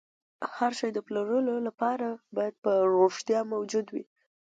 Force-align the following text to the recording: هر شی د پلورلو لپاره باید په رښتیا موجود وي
هر 0.55 0.71
شی 0.79 0.89
د 0.93 0.97
پلورلو 1.07 1.55
لپاره 1.67 2.07
باید 2.35 2.55
په 2.63 2.71
رښتیا 2.95 3.39
موجود 3.53 3.87
وي 3.93 4.03